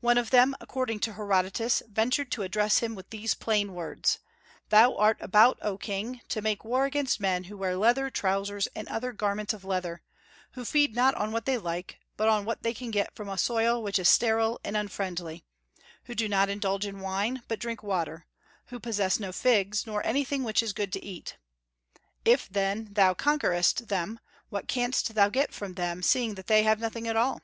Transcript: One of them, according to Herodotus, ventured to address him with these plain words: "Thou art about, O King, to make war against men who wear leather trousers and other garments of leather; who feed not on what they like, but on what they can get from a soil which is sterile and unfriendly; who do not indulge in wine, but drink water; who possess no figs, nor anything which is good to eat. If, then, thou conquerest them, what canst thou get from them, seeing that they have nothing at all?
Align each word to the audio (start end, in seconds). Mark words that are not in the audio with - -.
One 0.00 0.18
of 0.18 0.28
them, 0.28 0.54
according 0.60 1.00
to 1.00 1.14
Herodotus, 1.14 1.82
ventured 1.88 2.30
to 2.32 2.42
address 2.42 2.80
him 2.80 2.94
with 2.94 3.08
these 3.08 3.32
plain 3.32 3.72
words: 3.72 4.18
"Thou 4.68 4.94
art 4.94 5.16
about, 5.22 5.58
O 5.62 5.78
King, 5.78 6.20
to 6.28 6.42
make 6.42 6.66
war 6.66 6.84
against 6.84 7.18
men 7.18 7.44
who 7.44 7.56
wear 7.56 7.74
leather 7.74 8.10
trousers 8.10 8.66
and 8.76 8.86
other 8.88 9.10
garments 9.14 9.54
of 9.54 9.64
leather; 9.64 10.02
who 10.52 10.66
feed 10.66 10.94
not 10.94 11.14
on 11.14 11.32
what 11.32 11.46
they 11.46 11.56
like, 11.56 11.98
but 12.18 12.28
on 12.28 12.44
what 12.44 12.62
they 12.62 12.74
can 12.74 12.90
get 12.90 13.14
from 13.14 13.30
a 13.30 13.38
soil 13.38 13.82
which 13.82 13.98
is 13.98 14.06
sterile 14.06 14.60
and 14.62 14.76
unfriendly; 14.76 15.44
who 16.02 16.14
do 16.14 16.28
not 16.28 16.50
indulge 16.50 16.84
in 16.84 17.00
wine, 17.00 17.40
but 17.48 17.58
drink 17.58 17.82
water; 17.82 18.26
who 18.66 18.78
possess 18.78 19.18
no 19.18 19.32
figs, 19.32 19.86
nor 19.86 20.04
anything 20.04 20.44
which 20.44 20.62
is 20.62 20.74
good 20.74 20.92
to 20.92 21.02
eat. 21.02 21.38
If, 22.26 22.50
then, 22.50 22.90
thou 22.92 23.14
conquerest 23.14 23.88
them, 23.88 24.20
what 24.50 24.68
canst 24.68 25.14
thou 25.14 25.30
get 25.30 25.54
from 25.54 25.72
them, 25.72 26.02
seeing 26.02 26.34
that 26.34 26.48
they 26.48 26.64
have 26.64 26.80
nothing 26.80 27.08
at 27.08 27.16
all? 27.16 27.40